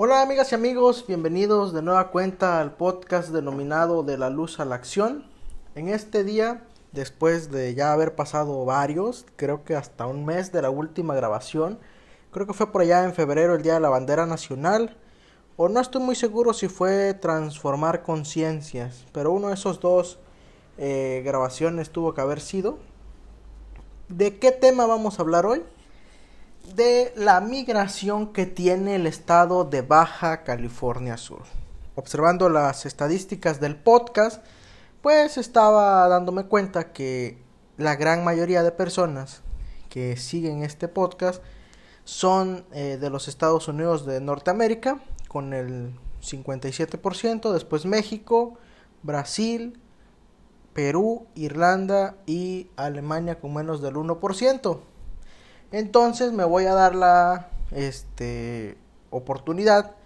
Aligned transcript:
Hola 0.00 0.22
amigas 0.22 0.52
y 0.52 0.54
amigos, 0.54 1.04
bienvenidos 1.08 1.72
de 1.72 1.82
nueva 1.82 2.12
cuenta 2.12 2.60
al 2.60 2.76
podcast 2.76 3.30
denominado 3.30 4.04
De 4.04 4.16
la 4.16 4.30
Luz 4.30 4.60
a 4.60 4.64
la 4.64 4.76
Acción. 4.76 5.28
En 5.74 5.88
este 5.88 6.22
día, 6.22 6.62
después 6.92 7.50
de 7.50 7.74
ya 7.74 7.92
haber 7.92 8.14
pasado 8.14 8.64
varios, 8.64 9.26
creo 9.34 9.64
que 9.64 9.74
hasta 9.74 10.06
un 10.06 10.24
mes 10.24 10.52
de 10.52 10.62
la 10.62 10.70
última 10.70 11.16
grabación, 11.16 11.80
creo 12.30 12.46
que 12.46 12.52
fue 12.52 12.70
por 12.70 12.82
allá 12.82 13.02
en 13.02 13.12
febrero 13.12 13.56
el 13.56 13.62
Día 13.62 13.74
de 13.74 13.80
la 13.80 13.88
Bandera 13.88 14.24
Nacional, 14.24 14.96
o 15.56 15.68
no 15.68 15.80
estoy 15.80 16.00
muy 16.00 16.14
seguro 16.14 16.52
si 16.52 16.68
fue 16.68 17.14
Transformar 17.14 18.04
Conciencias, 18.04 19.04
pero 19.12 19.32
uno 19.32 19.48
de 19.48 19.54
esos 19.54 19.80
dos 19.80 20.20
eh, 20.76 21.22
grabaciones 21.24 21.90
tuvo 21.90 22.14
que 22.14 22.20
haber 22.20 22.40
sido. 22.40 22.78
¿De 24.08 24.38
qué 24.38 24.52
tema 24.52 24.86
vamos 24.86 25.18
a 25.18 25.22
hablar 25.22 25.44
hoy? 25.44 25.64
De 26.74 27.12
la 27.16 27.40
migración 27.40 28.32
que 28.32 28.46
tiene 28.46 28.96
el 28.96 29.06
estado 29.06 29.64
de 29.64 29.82
Baja 29.82 30.44
California 30.44 31.16
Sur. 31.16 31.42
Observando 31.94 32.48
las 32.48 32.86
estadísticas 32.86 33.60
del 33.60 33.76
podcast, 33.76 34.44
pues 35.02 35.38
estaba 35.38 36.06
dándome 36.08 36.44
cuenta 36.44 36.92
que 36.92 37.38
la 37.76 37.96
gran 37.96 38.24
mayoría 38.24 38.62
de 38.62 38.72
personas 38.72 39.42
que 39.88 40.16
siguen 40.16 40.62
este 40.62 40.88
podcast 40.88 41.42
son 42.04 42.64
eh, 42.72 42.98
de 43.00 43.10
los 43.10 43.28
Estados 43.28 43.68
Unidos 43.68 44.06
de 44.06 44.20
Norteamérica, 44.20 45.00
con 45.28 45.52
el 45.52 45.92
57%, 46.22 47.52
después 47.52 47.86
México, 47.86 48.54
Brasil, 49.02 49.78
Perú, 50.72 51.26
Irlanda 51.34 52.16
y 52.26 52.68
Alemania 52.76 53.40
con 53.40 53.54
menos 53.54 53.82
del 53.82 53.94
1%. 53.94 54.80
Entonces 55.70 56.32
me 56.32 56.44
voy 56.44 56.64
a 56.64 56.72
dar 56.72 56.94
la 56.94 57.48
este, 57.72 58.78
oportunidad, 59.10 59.96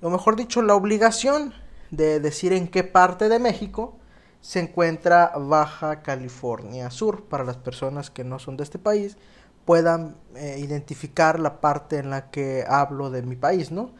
o 0.00 0.08
mejor 0.08 0.36
dicho, 0.36 0.62
la 0.62 0.74
obligación 0.74 1.52
de 1.90 2.18
decir 2.20 2.52
en 2.52 2.68
qué 2.68 2.82
parte 2.82 3.28
de 3.28 3.38
México 3.38 3.96
se 4.40 4.60
encuentra 4.60 5.32
Baja 5.36 6.02
California 6.02 6.90
Sur, 6.90 7.24
para 7.24 7.44
las 7.44 7.56
personas 7.56 8.10
que 8.10 8.24
no 8.24 8.38
son 8.38 8.56
de 8.56 8.64
este 8.64 8.78
país 8.78 9.16
puedan 9.64 10.16
eh, 10.36 10.58
identificar 10.60 11.40
la 11.40 11.60
parte 11.60 11.98
en 11.98 12.10
la 12.10 12.30
que 12.30 12.64
hablo 12.68 13.10
de 13.10 13.22
mi 13.22 13.34
país, 13.34 13.72
¿no? 13.72 13.90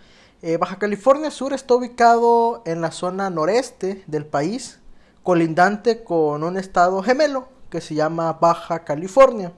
Eh, 0.40 0.58
Baja 0.58 0.78
California 0.78 1.30
Sur 1.30 1.52
está 1.52 1.74
ubicado 1.74 2.62
en 2.66 2.80
la 2.80 2.92
zona 2.92 3.30
noreste 3.30 4.04
del 4.06 4.26
país, 4.26 4.78
colindante 5.24 6.04
con 6.04 6.44
un 6.44 6.56
estado 6.56 7.02
gemelo 7.02 7.48
que 7.68 7.80
se 7.80 7.96
llama 7.96 8.34
Baja 8.34 8.84
California 8.84 9.52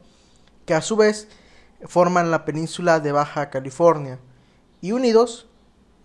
que 0.69 0.75
a 0.75 0.83
su 0.83 0.97
vez 0.97 1.29
forman 1.87 2.31
la 2.31 2.45
península 2.45 3.01
de 3.01 3.11
Baja 3.11 3.49
California. 3.49 4.19
Y 4.83 4.93
unidos 4.93 5.49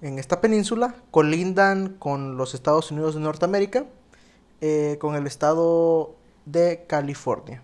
en 0.01 0.19
esta 0.19 0.39
península 0.39 0.95
colindan 1.11 1.97
con 1.99 2.37
los 2.37 2.53
Estados 2.53 2.89
Unidos 2.89 3.13
de 3.13 3.19
Norteamérica, 3.19 3.87
eh, 4.61 4.97
con 5.01 5.15
el 5.15 5.27
estado 5.27 6.15
de 6.45 6.85
California, 6.87 7.61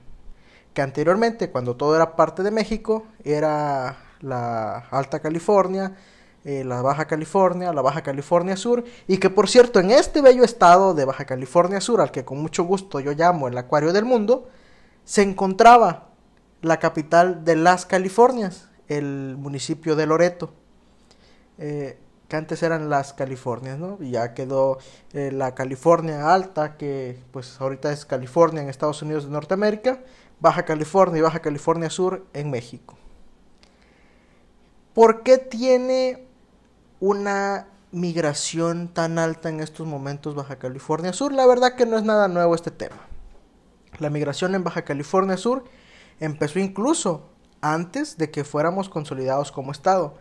que 0.73 0.81
anteriormente 0.81 1.52
cuando 1.52 1.78
todo 1.78 1.95
era 1.95 2.17
parte 2.17 2.44
de 2.44 2.52
México 2.52 3.06
era 3.23 4.03
la 4.19 4.80
Alta 4.91 5.22
California, 5.22 5.95
eh, 6.44 6.66
la 6.66 6.81
Baja 6.81 7.08
California, 7.08 7.72
la 7.72 7.81
Baja 7.81 8.03
California 8.03 8.58
Sur, 8.58 8.84
y 9.08 9.19
que 9.19 9.30
por 9.30 9.47
cierto 9.47 9.80
en 9.80 9.91
este 9.91 10.22
bello 10.22 10.44
estado 10.44 10.94
de 10.94 11.06
Baja 11.06 11.23
California 11.23 11.80
Sur, 11.80 12.02
al 12.02 12.11
que 12.11 12.25
con 12.25 12.41
mucho 12.41 12.66
gusto 12.66 13.00
yo 13.00 13.13
llamo 13.13 13.47
el 13.47 13.58
Acuario 13.58 13.94
del 13.94 14.03
Mundo, 14.03 14.50
se 15.06 15.22
encontraba 15.22 16.09
la 16.62 16.78
capital 16.78 17.44
de 17.46 17.56
las 17.56 17.86
Californias, 17.86 18.70
el 18.88 19.36
municipio 19.38 19.96
de 19.96 20.06
Loreto, 20.06 20.54
eh, 21.58 22.00
que 22.28 22.36
antes 22.36 22.62
eran 22.64 22.90
las 22.90 23.14
Californias, 23.14 23.80
¿no? 23.80 23.98
Y 24.00 24.12
ya 24.12 24.34
quedó 24.34 24.78
eh, 25.14 25.32
la 25.32 25.56
California 25.56 26.32
Alta, 26.32 26.78
que 26.78 27.20
pues 27.32 27.60
ahorita 27.60 27.92
es 27.92 28.06
California 28.06 28.62
en 28.62 28.70
Estados 28.70 29.02
Unidos 29.02 29.25
de 29.25 29.31
Norteamérica, 29.31 30.00
Baja 30.40 30.64
California 30.64 31.19
y 31.19 31.22
Baja 31.22 31.40
California 31.40 31.90
Sur 31.90 32.25
en 32.34 32.52
México. 32.52 32.98
¿Por 34.94 35.24
qué 35.24 35.38
tiene 35.38 36.28
una 37.00 37.68
migración 37.92 38.90
tan 38.90 39.18
alta 39.18 39.50
en 39.50 39.59
estos 39.59 39.88
momentos 39.88 40.36
Baja 40.36 40.58
California 40.59 41.14
Sur? 41.14 41.34
La 41.34 41.48
verdad 41.48 41.75
que 41.75 41.86
no 41.86 41.98
es 41.98 42.03
nada 42.03 42.28
nuevo 42.28 42.53
este 42.53 42.72
tema. 42.72 42.98
La 43.98 44.09
migración 44.09 44.56
en 44.56 44.64
Baja 44.64 44.84
California 44.84 45.36
Sur 45.36 45.66
empezó 46.19 46.59
incluso 46.59 47.30
antes 47.62 48.18
de 48.18 48.31
que 48.31 48.44
fuéramos 48.44 48.90
consolidados 48.90 49.52
como 49.52 49.72
Estado. 49.72 50.16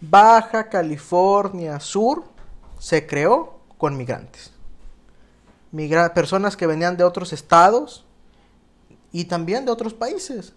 Baja 0.00 0.68
California 0.68 1.80
Sur 1.80 2.24
se 2.78 3.06
creó 3.06 3.58
con 3.76 3.96
migrantes. 3.96 4.52
personas 6.14 6.56
que 6.56 6.66
venían 6.66 6.96
de 6.96 7.04
otros 7.04 7.32
estados 7.32 8.06
y 9.12 9.24
también 9.24 9.64
de 9.64 9.72
otros 9.72 9.94
países. 9.94 10.54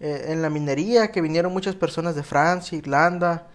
Eh, 0.00 0.26
en 0.28 0.40
la 0.40 0.48
minería 0.48 1.10
que 1.12 1.20
vinieron 1.20 1.52
muchas 1.52 1.74
personas 1.74 2.14
de 2.14 2.22
Francia, 2.22 2.78
Irlanda 2.78 3.48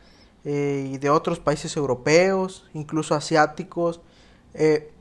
eh, 0.43 0.91
y 0.93 0.97
de 0.99 1.09
otros 1.09 1.39
países 1.39 1.75
europeos, 1.75 2.69
incluso 2.73 3.15
asiáticos. 3.15 4.01
Eh, 4.53 4.91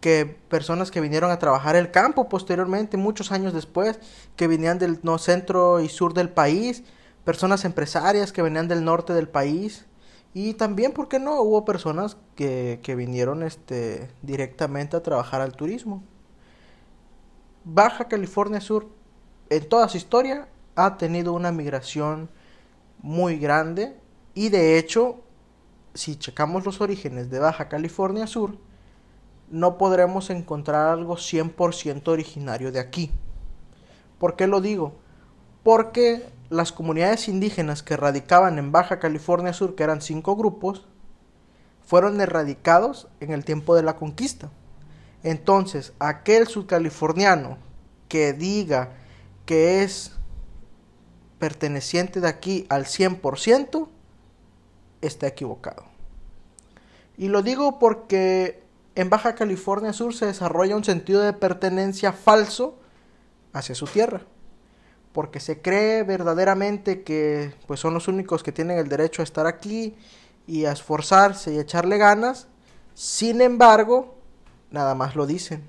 que 0.00 0.24
personas 0.48 0.90
que 0.90 1.00
vinieron 1.00 1.30
a 1.30 1.38
trabajar 1.38 1.76
el 1.76 1.90
campo 1.90 2.28
posteriormente, 2.28 2.96
muchos 2.96 3.32
años 3.32 3.52
después, 3.52 4.00
que 4.36 4.48
venían 4.48 4.78
del 4.78 4.98
no, 5.02 5.18
centro 5.18 5.80
y 5.80 5.88
sur 5.88 6.14
del 6.14 6.30
país, 6.30 6.82
personas 7.24 7.64
empresarias 7.64 8.32
que 8.32 8.42
venían 8.42 8.66
del 8.66 8.84
norte 8.84 9.12
del 9.12 9.28
país, 9.28 9.86
y 10.32 10.54
también, 10.54 10.92
¿por 10.92 11.08
qué 11.08 11.18
no? 11.18 11.40
Hubo 11.42 11.64
personas 11.64 12.16
que, 12.36 12.80
que 12.82 12.94
vinieron 12.94 13.42
este, 13.42 14.10
directamente 14.22 14.96
a 14.96 15.02
trabajar 15.02 15.40
al 15.40 15.56
turismo. 15.56 16.04
Baja 17.64 18.06
California 18.06 18.60
Sur, 18.60 18.88
en 19.50 19.68
toda 19.68 19.88
su 19.88 19.96
historia, 19.96 20.48
ha 20.76 20.96
tenido 20.96 21.32
una 21.32 21.52
migración 21.52 22.30
muy 23.02 23.38
grande, 23.38 23.96
y 24.34 24.48
de 24.48 24.78
hecho, 24.78 25.20
si 25.94 26.16
checamos 26.16 26.64
los 26.64 26.80
orígenes 26.80 27.28
de 27.28 27.40
Baja 27.40 27.68
California 27.68 28.26
Sur, 28.26 28.56
no 29.50 29.78
podremos 29.78 30.30
encontrar 30.30 30.88
algo 30.88 31.16
100% 31.16 32.08
originario 32.08 32.72
de 32.72 32.80
aquí. 32.80 33.10
¿Por 34.18 34.36
qué 34.36 34.46
lo 34.46 34.60
digo? 34.60 34.94
Porque 35.62 36.28
las 36.48 36.72
comunidades 36.72 37.28
indígenas 37.28 37.82
que 37.82 37.96
radicaban 37.96 38.58
en 38.58 38.72
Baja 38.72 38.98
California 38.98 39.52
Sur, 39.52 39.74
que 39.74 39.82
eran 39.82 40.00
cinco 40.00 40.36
grupos, 40.36 40.86
fueron 41.82 42.20
erradicados 42.20 43.08
en 43.20 43.32
el 43.32 43.44
tiempo 43.44 43.74
de 43.74 43.82
la 43.82 43.96
conquista. 43.96 44.50
Entonces, 45.22 45.92
aquel 45.98 46.46
subcaliforniano 46.46 47.58
que 48.08 48.32
diga 48.32 48.92
que 49.44 49.82
es 49.82 50.12
perteneciente 51.38 52.20
de 52.20 52.28
aquí 52.28 52.66
al 52.68 52.84
100%, 52.84 53.88
está 55.00 55.26
equivocado. 55.26 55.84
Y 57.16 57.28
lo 57.28 57.42
digo 57.42 57.78
porque 57.78 58.62
en 59.00 59.08
Baja 59.08 59.34
California 59.34 59.94
Sur 59.94 60.14
se 60.14 60.26
desarrolla 60.26 60.76
un 60.76 60.84
sentido 60.84 61.22
de 61.22 61.32
pertenencia 61.32 62.12
falso 62.12 62.78
hacia 63.54 63.74
su 63.74 63.86
tierra, 63.86 64.22
porque 65.12 65.40
se 65.40 65.62
cree 65.62 66.02
verdaderamente 66.02 67.02
que 67.02 67.54
pues 67.66 67.80
son 67.80 67.94
los 67.94 68.08
únicos 68.08 68.42
que 68.42 68.52
tienen 68.52 68.78
el 68.78 68.88
derecho 68.88 69.22
a 69.22 69.24
estar 69.24 69.46
aquí 69.46 69.96
y 70.46 70.66
a 70.66 70.72
esforzarse 70.72 71.54
y 71.54 71.58
echarle 71.58 71.96
ganas. 71.96 72.46
Sin 72.94 73.40
embargo, 73.40 74.16
nada 74.70 74.94
más 74.94 75.16
lo 75.16 75.26
dicen, 75.26 75.64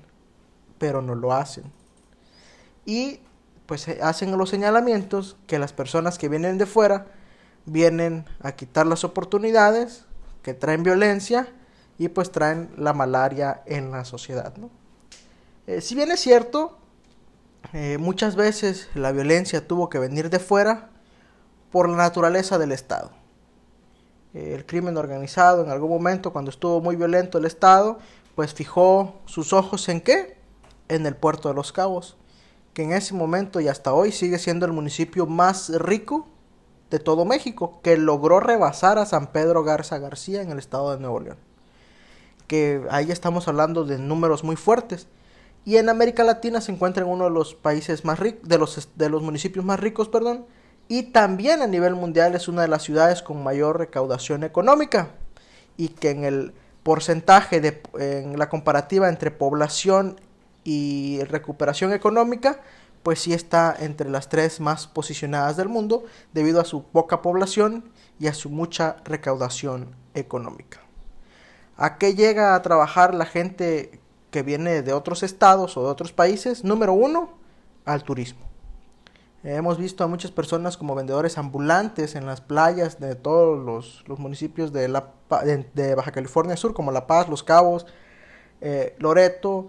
pero 0.78 1.00
no 1.00 1.14
lo 1.14 1.32
hacen. 1.32 1.64
Y 2.84 3.20
pues 3.64 3.88
hacen 3.88 4.36
los 4.36 4.50
señalamientos 4.50 5.38
que 5.46 5.58
las 5.58 5.72
personas 5.72 6.18
que 6.18 6.28
vienen 6.28 6.58
de 6.58 6.66
fuera 6.66 7.06
vienen 7.64 8.26
a 8.42 8.52
quitar 8.52 8.86
las 8.86 9.04
oportunidades, 9.04 10.04
que 10.42 10.52
traen 10.52 10.82
violencia 10.82 11.48
y 12.02 12.08
pues 12.08 12.32
traen 12.32 12.68
la 12.76 12.92
malaria 12.92 13.62
en 13.64 13.92
la 13.92 14.04
sociedad. 14.04 14.52
Eh, 15.68 15.80
si 15.80 15.94
bien 15.94 16.10
es 16.10 16.18
cierto, 16.18 16.76
eh, 17.72 17.96
muchas 17.98 18.34
veces 18.34 18.88
la 18.94 19.12
violencia 19.12 19.68
tuvo 19.68 19.88
que 19.88 20.00
venir 20.00 20.28
de 20.28 20.40
fuera 20.40 20.90
por 21.70 21.88
la 21.88 21.96
naturaleza 21.96 22.58
del 22.58 22.72
Estado. 22.72 23.12
Eh, 24.34 24.54
el 24.56 24.66
crimen 24.66 24.96
organizado 24.96 25.62
en 25.62 25.70
algún 25.70 25.90
momento, 25.90 26.32
cuando 26.32 26.50
estuvo 26.50 26.80
muy 26.80 26.96
violento 26.96 27.38
el 27.38 27.44
Estado, 27.44 28.00
pues 28.34 28.52
fijó 28.52 29.20
sus 29.24 29.52
ojos 29.52 29.88
en 29.88 30.00
qué? 30.00 30.36
En 30.88 31.06
el 31.06 31.14
puerto 31.14 31.50
de 31.50 31.54
Los 31.54 31.70
Cabos, 31.70 32.16
que 32.74 32.82
en 32.82 32.92
ese 32.92 33.14
momento 33.14 33.60
y 33.60 33.68
hasta 33.68 33.92
hoy 33.92 34.10
sigue 34.10 34.40
siendo 34.40 34.66
el 34.66 34.72
municipio 34.72 35.26
más 35.26 35.68
rico 35.68 36.26
de 36.90 36.98
todo 36.98 37.24
México, 37.24 37.78
que 37.80 37.96
logró 37.96 38.40
rebasar 38.40 38.98
a 38.98 39.06
San 39.06 39.28
Pedro 39.28 39.62
Garza 39.62 39.98
García 39.98 40.42
en 40.42 40.50
el 40.50 40.58
estado 40.58 40.90
de 40.90 40.98
Nuevo 40.98 41.20
León 41.20 41.51
que 42.52 42.82
ahí 42.90 43.10
estamos 43.10 43.48
hablando 43.48 43.86
de 43.86 43.98
números 43.98 44.44
muy 44.44 44.56
fuertes. 44.56 45.06
Y 45.64 45.78
en 45.78 45.88
América 45.88 46.22
Latina 46.22 46.60
se 46.60 46.70
encuentra 46.70 47.02
en 47.02 47.08
uno 47.08 47.24
de 47.24 47.30
los 47.30 47.54
países 47.54 48.04
más 48.04 48.18
ricos, 48.18 48.46
de 48.46 48.58
los, 48.58 48.90
de 48.94 49.08
los 49.08 49.22
municipios 49.22 49.64
más 49.64 49.80
ricos, 49.80 50.10
perdón, 50.10 50.44
y 50.86 51.04
también 51.04 51.62
a 51.62 51.66
nivel 51.66 51.94
mundial 51.94 52.34
es 52.34 52.48
una 52.48 52.60
de 52.60 52.68
las 52.68 52.82
ciudades 52.82 53.22
con 53.22 53.42
mayor 53.42 53.78
recaudación 53.78 54.44
económica 54.44 55.12
y 55.78 55.88
que 55.88 56.10
en 56.10 56.24
el 56.24 56.52
porcentaje 56.82 57.62
de 57.62 57.80
en 57.98 58.38
la 58.38 58.50
comparativa 58.50 59.08
entre 59.08 59.30
población 59.30 60.20
y 60.62 61.24
recuperación 61.24 61.94
económica 61.94 62.60
pues 63.02 63.20
sí 63.20 63.32
está 63.32 63.74
entre 63.80 64.10
las 64.10 64.28
tres 64.28 64.60
más 64.60 64.88
posicionadas 64.88 65.56
del 65.56 65.70
mundo 65.70 66.04
debido 66.34 66.60
a 66.60 66.66
su 66.66 66.84
poca 66.84 67.22
población 67.22 67.90
y 68.18 68.26
a 68.26 68.34
su 68.34 68.50
mucha 68.50 68.96
recaudación 69.06 69.96
económica. 70.12 70.81
¿A 71.76 71.98
qué 71.98 72.14
llega 72.14 72.54
a 72.54 72.62
trabajar 72.62 73.14
la 73.14 73.24
gente 73.24 74.00
que 74.30 74.42
viene 74.42 74.82
de 74.82 74.92
otros 74.92 75.22
estados 75.22 75.76
o 75.76 75.82
de 75.82 75.88
otros 75.88 76.12
países? 76.12 76.64
Número 76.64 76.92
uno, 76.92 77.30
al 77.84 78.04
turismo. 78.04 78.52
Hemos 79.44 79.76
visto 79.76 80.04
a 80.04 80.06
muchas 80.06 80.30
personas 80.30 80.76
como 80.76 80.94
vendedores 80.94 81.36
ambulantes 81.36 82.14
en 82.14 82.26
las 82.26 82.40
playas 82.40 83.00
de 83.00 83.16
todos 83.16 83.58
los, 84.06 84.18
municipios 84.20 84.72
de, 84.72 84.86
la, 84.86 85.08
de, 85.74 85.94
Baja 85.96 86.12
California 86.12 86.56
Sur, 86.56 86.74
como 86.74 86.92
La 86.92 87.08
Paz, 87.08 87.28
Los 87.28 87.42
Cabos, 87.42 87.86
eh, 88.60 88.94
Loreto. 88.98 89.68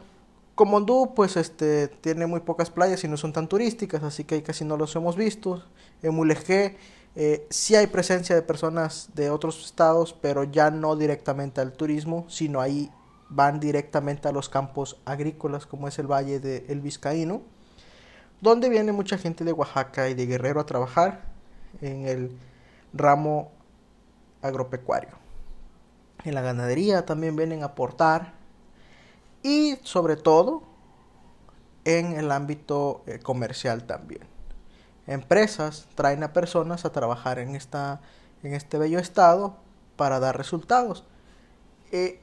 Comondú, 0.54 1.16
pues 1.16 1.38
este, 1.38 1.88
tiene 1.88 2.28
muy 2.28 2.42
pocas 2.42 2.70
playas 2.70 3.04
y 3.04 3.08
no 3.08 3.18
son 3.18 3.34
tan 3.34 3.48
turísticas, 3.48 4.04
así 4.04 4.24
que 4.24 4.44
casi 4.44 4.64
no 4.64 4.78
los 4.78 4.96
hemos 4.96 5.16
visto. 5.16 5.64
En 6.04 6.14
Mulegé 6.14 6.78
eh, 7.16 7.48
sí 7.50 7.76
hay 7.76 7.88
presencia 7.88 8.36
de 8.36 8.42
personas 8.42 9.10
de 9.14 9.30
otros 9.30 9.66
estados, 9.66 10.14
pero 10.14 10.44
ya 10.44 10.72
no 10.72 10.96
directamente 10.96 11.62
al 11.62 11.74
turismo, 11.74 12.26
sino 12.28 12.62
ahí 12.62 12.92
van 13.30 13.60
directamente 13.60 14.28
a 14.28 14.32
los 14.32 14.50
campos 14.50 15.00
agrícolas, 15.06 15.66
como 15.66 15.88
es 15.88 16.00
el 16.00 16.08
Valle 16.08 16.40
del 16.40 16.66
El 16.70 16.82
Vizcaíno 16.82 17.42
donde 18.44 18.68
viene 18.68 18.92
mucha 18.92 19.18
gente 19.18 19.46
de 19.46 19.54
Oaxaca 19.54 20.10
y 20.10 20.16
de 20.16 20.26
Guerrero 20.26 20.60
a 20.60 20.66
trabajar 20.66 21.22
en 21.80 22.06
el 22.06 22.38
ramo 22.92 23.54
agropecuario. 24.42 25.12
En 26.26 26.36
la 26.36 26.42
ganadería 26.42 27.06
también 27.06 27.38
vienen 27.38 27.64
a 27.64 27.68
aportar 27.68 28.34
y 29.44 29.78
sobre 29.84 30.18
todo 30.18 30.64
en 31.86 32.18
el 32.18 32.34
ámbito 32.34 33.04
eh, 33.08 33.20
comercial 33.20 33.86
también. 33.86 34.33
Empresas 35.08 35.88
traen 35.96 36.24
a 36.24 36.34
personas 36.34 36.86
a 36.86 36.92
trabajar 36.92 37.40
en, 37.40 37.56
esta, 37.56 38.02
en 38.44 38.54
este 38.54 38.78
bello 38.78 39.00
estado 39.00 39.58
para 39.96 40.20
dar 40.20 40.38
resultados. 40.38 41.04
Eh, 41.92 42.20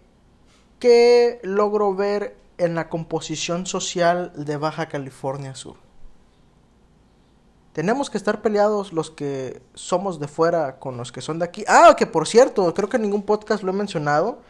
¿Qué 0.79 1.41
logro 1.43 1.94
ver 1.94 2.37
en 2.56 2.75
la 2.75 2.88
composición 2.88 3.67
social 3.67 4.32
de 4.35 4.56
Baja 4.56 4.88
California 4.88 5.55
Sur? 5.55 5.77
Tenemos 7.73 8.11
que 8.11 8.19
estar 8.19 8.43
peleados 8.43 8.93
los 8.93 9.11
que 9.11 9.62
somos 9.75 10.19
de 10.19 10.27
fuera 10.27 10.79
con 10.79 10.97
los 10.97 11.12
que 11.12 11.21
son 11.21 11.38
de 11.38 11.44
aquí. 11.44 11.65
Ah, 11.69 11.94
que 11.97 12.06
por 12.06 12.27
cierto, 12.27 12.73
creo 12.75 12.88
que 12.88 12.97
en 12.97 13.03
ningún 13.03 13.23
podcast 13.23 13.62
lo 13.62 13.71
he 13.71 13.75
mencionado. 13.75 14.41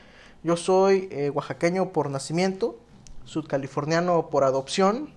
Yo 0.42 0.56
soy 0.56 1.08
eh, 1.10 1.30
oaxaqueño 1.30 1.92
por 1.92 2.08
nacimiento, 2.08 2.78
sudcaliforniano 3.24 4.30
por 4.30 4.44
adopción 4.44 5.12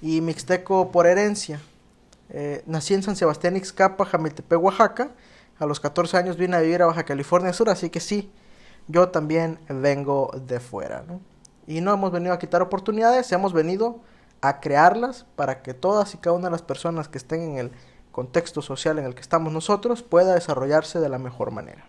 y 0.00 0.22
mixteco 0.22 0.90
por 0.90 1.06
herencia. 1.06 1.60
Eh, 2.30 2.62
nací 2.66 2.94
en 2.94 3.02
San 3.02 3.16
Sebastián 3.16 3.56
Ixcapa, 3.56 4.04
Jamiltepec, 4.04 4.60
Oaxaca. 4.60 5.10
A 5.58 5.66
los 5.66 5.80
14 5.80 6.16
años 6.16 6.36
vine 6.36 6.56
a 6.56 6.60
vivir 6.60 6.82
a 6.82 6.86
Baja 6.86 7.04
California 7.04 7.52
Sur, 7.52 7.68
así 7.68 7.90
que 7.90 8.00
sí, 8.00 8.32
yo 8.88 9.10
también 9.10 9.58
vengo 9.68 10.30
de 10.46 10.58
fuera. 10.58 11.04
Y 11.66 11.80
no 11.82 11.92
hemos 11.92 12.12
venido 12.12 12.32
a 12.32 12.38
quitar 12.38 12.62
oportunidades, 12.62 13.30
hemos 13.32 13.52
venido 13.52 14.00
a 14.40 14.60
crearlas 14.60 15.26
para 15.36 15.62
que 15.62 15.74
todas 15.74 16.14
y 16.14 16.18
cada 16.18 16.34
una 16.36 16.46
de 16.46 16.52
las 16.52 16.62
personas 16.62 17.08
que 17.08 17.18
estén 17.18 17.42
en 17.42 17.58
el 17.58 17.72
contexto 18.10 18.62
social 18.62 18.98
en 18.98 19.04
el 19.04 19.14
que 19.14 19.20
estamos 19.20 19.52
nosotros 19.52 20.02
pueda 20.02 20.34
desarrollarse 20.34 20.98
de 20.98 21.08
la 21.08 21.18
mejor 21.18 21.50
manera. 21.50 21.86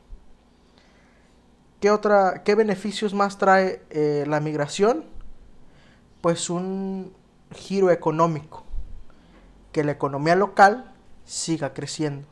¿Qué, 1.79 1.89
otra, 1.89 2.43
qué 2.43 2.55
beneficios 2.55 3.13
más 3.13 3.37
trae 3.37 3.81
eh, 3.89 4.25
la 4.27 4.39
migración? 4.39 5.05
Pues 6.21 6.49
un 6.49 7.13
giro 7.51 7.89
económico, 7.89 8.63
que 9.71 9.83
la 9.83 9.93
economía 9.93 10.35
local 10.35 10.93
siga 11.25 11.73
creciendo, 11.73 12.27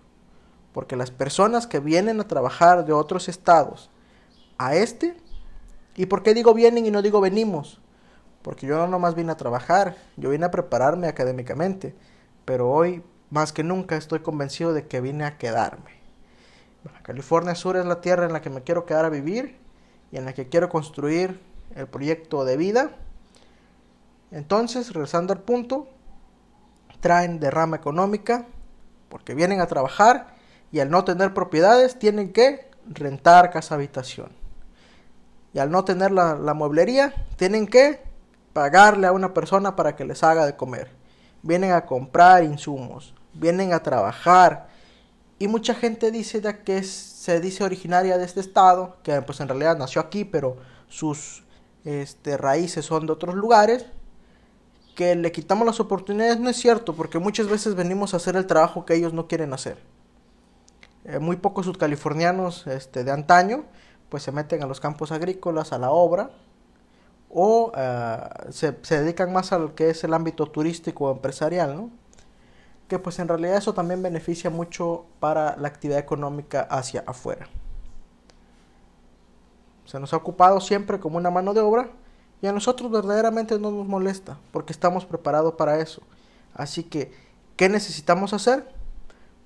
porque 0.74 0.96
las 0.96 1.12
personas 1.12 1.68
que 1.68 1.80
vienen 1.80 2.20
a 2.20 2.28
trabajar 2.28 2.86
de 2.86 2.94
otros 2.94 3.30
estados 3.30 3.90
a 4.58 4.76
este, 4.76 5.16
¿y 5.96 6.06
por 6.06 6.24
qué 6.24 6.34
digo 6.34 6.54
vienen 6.54 6.86
y 6.86 6.92
no 6.92 7.02
digo 7.02 7.22
venimos? 7.22 7.80
porque 8.42 8.68
yo 8.68 8.78
no 8.78 8.88
nomás 8.88 9.16
vine 9.16 9.32
a 9.32 9.38
trabajar, 9.38 9.96
yo 10.18 10.30
vine 10.30 10.46
a 10.46 10.52
prepararme 10.52 11.08
académicamente, 11.08 11.96
pero 12.46 12.70
hoy 12.70 13.04
más 13.30 13.52
que 13.54 13.64
nunca 13.64 13.96
estoy 13.96 14.20
convencido 14.20 14.74
de 14.74 14.88
que 14.88 15.02
vine 15.02 15.26
a 15.26 15.38
quedarme. 15.38 16.00
California 17.04 17.56
Sur 17.56 17.76
es 17.76 17.86
la 17.86 18.02
tierra 18.02 18.26
en 18.26 18.34
la 18.34 18.42
que 18.42 18.50
me 18.50 18.64
quiero 18.64 18.86
quedar 18.86 19.06
a 19.06 19.10
vivir 19.10 19.58
y 20.12 20.18
en 20.18 20.26
la 20.26 20.34
que 20.34 20.48
quiero 20.48 20.70
construir 20.70 21.40
el 21.76 21.88
proyecto 21.88 22.46
de 22.46 22.58
vida. 22.58 22.92
Entonces, 24.32 24.94
regresando 24.94 25.34
al 25.34 25.42
punto, 25.42 25.90
traen 27.00 27.40
derrama 27.40 27.78
económica 27.78 28.46
porque 29.10 29.36
vienen 29.36 29.62
a 29.62 29.68
trabajar 29.68 30.36
y 30.72 30.80
al 30.80 30.90
no 30.90 31.04
tener 31.04 31.34
propiedades 31.34 31.98
tienen 31.98 32.32
que 32.32 32.70
rentar 32.88 33.52
casa 33.52 33.76
habitación. 33.76 34.30
Y 35.54 35.60
al 35.60 35.72
no 35.72 35.84
tener 35.84 36.12
la, 36.12 36.36
la 36.36 36.54
mueblería 36.54 37.14
tienen 37.38 37.68
que 37.68 38.02
pagarle 38.54 39.08
a 39.08 39.12
una 39.12 39.34
persona 39.34 39.76
para 39.76 39.96
que 39.96 40.06
les 40.06 40.24
haga 40.24 40.46
de 40.46 40.56
comer. 40.56 40.92
Vienen 41.42 41.72
a 41.72 41.86
comprar 41.86 42.44
insumos, 42.44 43.14
vienen 43.34 43.74
a 43.74 43.82
trabajar. 43.82 44.68
Y 45.40 45.48
mucha 45.48 45.74
gente 45.74 46.12
dice 46.12 46.42
que 46.64 46.84
se 46.84 47.40
dice 47.40 47.64
originaria 47.64 48.18
de 48.18 48.26
este 48.26 48.42
estado, 48.42 48.98
que 49.04 49.22
pues 49.22 49.40
en 49.40 49.48
realidad 49.48 49.78
nació 49.78 50.02
aquí, 50.02 50.26
pero 50.26 50.58
sus 50.88 51.44
este, 51.86 52.38
raíces 52.38 52.86
son 52.86 53.06
de 53.06 53.14
otros 53.14 53.36
lugares. 53.36 53.86
Que 55.00 55.16
le 55.16 55.32
quitamos 55.32 55.66
las 55.66 55.80
oportunidades 55.80 56.42
no 56.42 56.50
es 56.50 56.58
cierto, 56.58 56.94
porque 56.94 57.20
muchas 57.20 57.48
veces 57.48 57.74
venimos 57.74 58.14
a 58.14 58.18
hacer 58.18 58.36
el 58.36 58.46
trabajo 58.46 58.84
que 58.84 58.96
ellos 58.96 59.14
no 59.14 59.30
quieren 59.30 59.54
hacer. 59.54 59.78
Eh, 61.06 61.20
muy 61.20 61.38
pocos 61.38 61.68
subcalifornianos 61.68 62.68
este, 62.68 63.06
de 63.06 63.12
antaño 63.12 63.64
pues 64.10 64.24
se 64.24 64.34
meten 64.34 64.62
a 64.62 64.66
los 64.66 64.82
campos 64.82 65.14
agrícolas, 65.14 65.72
a 65.72 65.78
la 65.78 65.92
obra, 65.92 66.32
o 67.30 67.72
eh, 67.78 68.18
se, 68.50 68.74
dedican 69.00 69.32
más 69.32 69.54
al 69.54 69.74
que 69.74 69.90
es 69.90 70.04
el 70.04 70.14
ámbito 70.14 70.48
turístico 70.48 71.06
o 71.06 71.12
empresarial. 71.14 71.90
Que 72.90 73.00
pues 73.00 73.20
en 73.20 73.30
realidad 73.30 73.56
eso 73.56 73.74
también 73.74 74.04
beneficia 74.04 74.50
mucho 74.50 75.06
para 75.22 75.56
la 75.56 75.70
actividad 75.70 76.00
económica 76.00 76.68
hacia 76.70 77.06
afuera. 77.08 77.48
Se 79.86 79.98
nos 79.98 80.12
ha 80.12 80.18
ocupado 80.18 80.60
siempre 80.60 81.00
como 81.00 81.16
una 81.18 81.32
mano 81.32 81.54
de 81.54 81.62
obra 81.62 81.90
y 82.42 82.48
a 82.48 82.54
nosotros 82.54 82.92
verdaderamente 82.92 83.60
no 83.60 83.72
nos 83.72 83.88
molesta 83.88 84.38
porque 84.52 84.74
estamos 84.74 85.06
preparados 85.06 85.56
para 85.56 85.80
eso. 85.80 86.02
Así 86.54 86.84
que, 86.84 87.12
¿qué 87.56 87.70
necesitamos 87.70 88.34
hacer? 88.34 88.68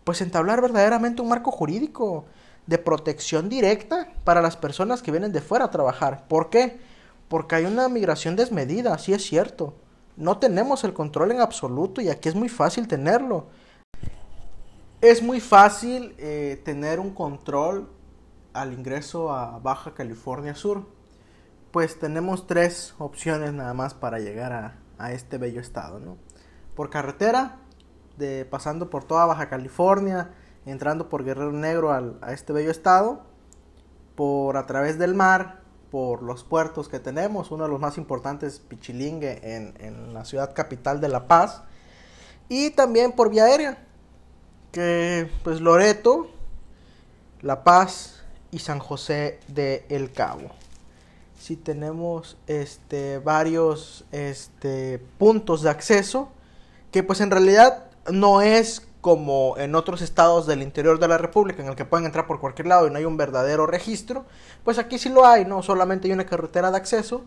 Pues 0.04 0.22
entablar 0.22 0.62
verdaderamente 0.62 1.22
un 1.22 1.30
marco 1.30 1.52
jurídico 1.52 2.26
de 2.68 2.78
protección 2.78 3.50
directa 3.50 4.14
para 4.24 4.42
las 4.42 4.58
personas 4.58 5.02
que 5.02 5.12
vienen 5.12 5.32
de 5.32 5.42
fuera 5.42 5.66
a 5.66 5.72
trabajar. 5.72 6.28
¿Por 6.28 6.50
qué? 6.50 6.80
porque 7.34 7.56
hay 7.56 7.66
una 7.66 7.90
migración 7.90 8.36
desmedida, 8.36 8.96
sí 9.00 9.12
es 9.12 9.24
cierto. 9.24 9.74
No 10.16 10.38
tenemos 10.38 10.84
el 10.84 10.94
control 10.94 11.32
en 11.32 11.42
absoluto 11.42 12.00
y 12.00 12.10
aquí 12.10 12.30
es 12.30 12.36
muy 12.36 12.48
fácil 12.48 12.88
tenerlo. 12.88 13.48
Es 15.02 15.24
muy 15.24 15.40
fácil 15.40 16.14
eh, 16.20 16.62
tener 16.64 17.00
un 17.00 17.10
control 17.10 17.90
al 18.54 18.72
ingreso 18.72 19.34
a 19.34 19.58
Baja 19.58 19.96
California 19.96 20.54
Sur. 20.54 20.86
Pues 21.74 21.98
tenemos 21.98 22.46
tres 22.46 22.94
opciones 23.00 23.52
nada 23.52 23.74
más 23.74 23.96
para 23.96 24.20
llegar 24.20 24.54
a, 25.00 25.12
este 25.12 25.40
bello 25.40 25.60
estado, 25.60 26.00
¿no? 26.00 26.18
Por 26.76 26.92
carretera, 26.92 27.58
de, 28.16 28.46
pasando 28.46 28.92
por 28.92 29.06
toda 29.06 29.26
Baja 29.26 29.50
California, 29.50 30.30
entrando 30.68 31.10
por 31.10 31.26
Guerrero 31.26 31.52
Negro 31.52 31.92
a 31.92 32.32
este 32.32 32.54
bello 32.54 32.70
estado, 32.70 33.24
por 34.14 34.56
a 34.56 34.68
través 34.68 35.00
del 35.00 35.16
mar, 35.16 35.62
por 35.90 36.22
los 36.22 36.44
puertos 36.44 36.90
que 36.90 37.00
tenemos, 37.00 37.50
uno 37.50 37.64
de 37.64 37.72
los 37.72 37.80
más 37.80 37.98
importantes, 37.98 38.60
Pichilingue, 38.60 39.42
en, 39.44 40.14
la 40.14 40.26
ciudad 40.26 40.54
capital 40.54 41.02
de 41.02 41.10
La 41.10 41.28
Paz, 41.28 41.64
y 42.50 42.70
también 42.70 43.14
por 43.14 43.32
vía 43.32 43.46
aérea, 43.46 43.84
que 44.72 45.28
pues 45.44 45.60
Loreto, 45.60 46.30
La 47.42 47.64
Paz 47.64 48.24
y 48.52 48.60
San 48.60 48.78
José 48.78 49.40
de 49.48 49.88
El 49.90 50.12
Cabo. 50.12 50.63
Si 51.44 51.58
tenemos 51.58 52.38
este, 52.48 53.18
varios 53.18 54.06
este, 54.14 54.98
puntos 55.18 55.62
de 55.62 55.72
acceso, 55.72 56.30
que 56.90 57.04
pues 57.04 57.20
en 57.20 57.32
realidad 57.32 57.88
no 58.10 58.42
es 58.42 58.88
como 59.02 59.58
en 59.58 59.76
otros 59.76 60.02
estados 60.02 60.48
del 60.48 60.62
interior 60.62 61.00
de 61.00 61.10
la 61.10 61.18
República 61.18 61.62
en 61.62 61.68
el 61.68 61.76
que 61.76 61.84
pueden 61.84 62.06
entrar 62.06 62.28
por 62.28 62.40
cualquier 62.40 62.68
lado 62.68 62.88
y 62.88 62.92
no 62.92 62.98
hay 62.98 63.04
un 63.04 63.18
verdadero 63.18 63.68
registro, 63.68 64.24
pues 64.64 64.78
aquí 64.80 64.98
sí 64.98 65.10
lo 65.10 65.26
hay, 65.26 65.44
no 65.44 65.62
solamente 65.64 66.08
hay 66.08 66.14
una 66.14 66.26
carretera 66.26 66.72
de 66.72 66.78
acceso, 66.78 67.26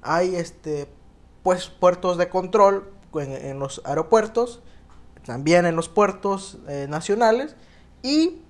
hay 0.00 0.36
este 0.36 0.88
pues 1.42 1.68
puertos 1.68 2.16
de 2.16 2.30
control 2.30 2.90
en, 3.16 3.58
los 3.58 3.82
aeropuertos, 3.84 4.62
también 5.26 5.66
en 5.66 5.76
los 5.76 5.90
puertos 5.90 6.56
eh, 6.68 6.86
nacionales 6.88 7.54
y 8.02 8.40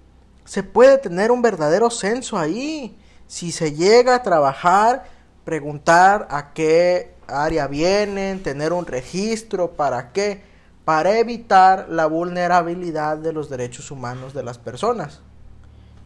se 0.44 0.62
puede 0.62 0.96
tener 0.98 1.32
un 1.32 1.42
verdadero 1.42 1.90
censo 1.90 2.38
ahí. 2.38 2.96
Si 3.28 3.52
se 3.52 3.73
llega 3.73 4.16
a 4.16 4.23
trabajar, 4.23 5.04
preguntar 5.44 6.26
a 6.30 6.54
qué 6.54 7.14
área 7.26 7.66
vienen, 7.66 8.42
tener 8.42 8.73
un 8.73 8.87
registro, 8.87 9.73
¿para 9.73 10.12
qué? 10.12 10.42
Para 10.87 11.18
evitar 11.18 11.88
la 11.90 12.06
vulnerabilidad 12.06 13.18
de 13.18 13.35
los 13.35 13.50
derechos 13.50 13.90
humanos 13.90 14.32
de 14.32 14.42
las 14.42 14.56
personas 14.56 15.20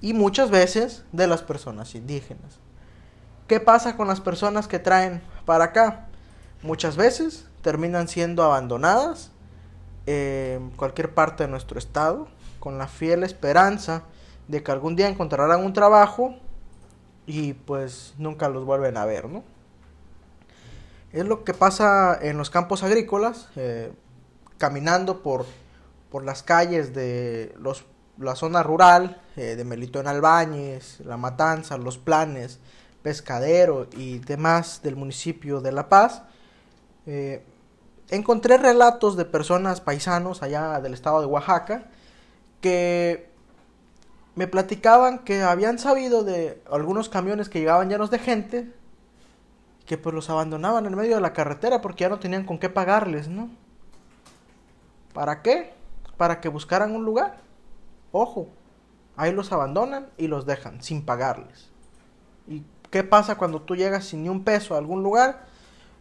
y 0.00 0.14
muchas 0.14 0.50
veces 0.50 1.05
de 1.12 1.29
las 1.29 1.43
personas 1.43 1.95
indígenas. 1.95 2.59
¿Qué 3.47 3.61
pasa 3.61 3.97
con 3.97 4.09
las 4.09 4.21
personas 4.21 4.67
que 4.67 4.81
traen 4.81 5.23
para 5.47 5.67
acá? 5.67 6.09
Muchas 6.62 6.97
veces 6.97 7.47
terminan 7.62 8.09
siendo 8.09 8.43
abandonadas 8.43 9.31
en 10.07 10.71
cualquier 10.71 11.14
parte 11.14 11.45
de 11.45 11.50
nuestro 11.50 11.79
estado 11.79 12.26
con 12.59 12.79
la 12.79 12.88
fiel 12.88 13.23
esperanza 13.23 14.02
de 14.49 14.64
que 14.64 14.73
algún 14.73 14.97
día 14.97 15.09
encontrarán 15.09 15.64
un 15.64 15.73
trabajo 15.73 16.35
y 17.26 17.55
pues 17.55 18.14
nunca 18.19 18.49
los 18.49 18.64
vuelven 18.64 18.97
a 18.97 19.05
ver, 19.05 19.29
¿no? 19.29 19.45
Es 21.12 21.26
lo 21.26 21.45
que 21.45 21.52
pasa 21.52 22.19
en 22.21 22.38
los 22.38 22.50
campos 22.50 22.83
agrícolas, 22.83 23.49
eh, 23.57 23.93
caminando 24.59 25.23
por, 25.23 25.45
por 26.11 26.25
las 26.25 26.43
calles 26.43 26.95
de 26.95 27.55
los, 27.59 27.85
la 28.19 28.35
zona 28.35 28.62
rural, 28.62 29.21
eh, 29.37 29.57
de 29.57 29.64
Melito 29.64 30.00
en 30.00 30.07
Albáñez, 30.07 31.00
La 31.00 31.17
Matanza, 31.17 31.76
Los 31.76 31.99
Planes, 31.99 32.61
Pescadero 33.02 33.88
y 33.97 34.21
demás 34.21 34.81
del 34.83 34.97
municipio 34.97 35.61
de 35.61 35.73
La 35.73 35.88
Paz, 35.88 36.23
eh, 37.07 37.45
encontré 38.09 38.57
relatos 38.57 39.17
de 39.17 39.25
personas 39.25 39.81
paisanos 39.81 40.43
allá 40.43 40.81
del 40.81 40.95
estado 40.95 41.21
de 41.21 41.26
Oaxaca 41.26 41.91
que 42.61 43.32
me 44.35 44.47
platicaban 44.47 45.19
que 45.21 45.43
habían 45.43 45.79
sabido 45.79 46.25
de 46.25 46.62
algunos 46.71 47.09
camiones 47.09 47.49
que 47.49 47.61
llegaban 47.61 47.89
llenos 47.89 48.11
de 48.11 48.19
gente 48.19 48.73
que 49.87 49.99
pues 49.99 50.15
los 50.15 50.31
abandonaban 50.31 50.87
en 50.87 50.95
medio 50.95 51.17
de 51.17 51.21
la 51.21 51.33
carretera 51.33 51.81
porque 51.81 52.03
ya 52.03 52.09
no 52.09 52.19
tenían 52.19 52.47
con 52.47 52.59
qué 52.59 52.71
pagarles, 52.71 53.29
¿no? 53.29 53.51
¿Para 55.12 55.43
qué? 55.43 55.75
Para 56.17 56.41
que 56.41 56.49
buscaran 56.49 56.95
un 56.95 57.05
lugar. 57.05 57.39
Ojo, 58.11 58.49
ahí 59.17 59.33
los 59.33 59.53
abandonan 59.53 60.09
y 60.17 60.29
los 60.29 60.47
dejan 60.47 60.83
sin 60.83 61.05
pagarles. 61.05 61.71
¿Y 62.47 62.65
qué 62.91 63.05
pasa 63.05 63.37
cuando 63.37 63.62
tú 63.62 63.77
llegas 63.77 64.05
sin 64.05 64.23
ni 64.23 64.29
un 64.29 64.45
peso 64.45 64.75
a 64.75 64.79
algún 64.79 65.03
lugar? 65.03 65.45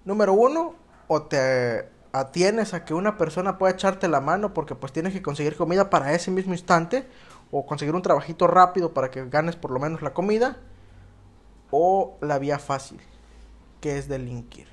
Número 0.06 0.34
uno, 0.34 0.76
o 1.08 1.24
te 1.24 1.90
atienes 2.14 2.74
a 2.74 2.84
que 2.84 2.94
una 2.94 3.18
persona 3.18 3.58
pueda 3.58 3.74
echarte 3.74 4.08
la 4.08 4.20
mano 4.20 4.54
porque 4.54 4.76
pues 4.76 4.92
tienes 4.92 5.14
que 5.14 5.22
conseguir 5.22 5.56
comida 5.56 5.90
para 5.90 6.14
ese 6.14 6.32
mismo 6.32 6.54
instante 6.54 7.08
o 7.52 7.66
conseguir 7.66 7.96
un 7.96 8.02
trabajito 8.02 8.48
rápido 8.48 8.94
para 8.94 9.12
que 9.12 9.26
ganes 9.28 9.56
por 9.56 9.72
lo 9.72 9.80
menos 9.80 10.02
la 10.02 10.14
comida 10.14 10.58
o 11.70 12.18
la 12.22 12.38
vía 12.40 12.60
fácil 12.60 13.00
que 13.80 13.98
es 13.98 14.08
delinquir. 14.08 14.68